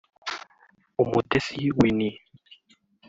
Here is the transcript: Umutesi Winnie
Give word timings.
Umutesi 1.03 1.61
Winnie 1.77 2.13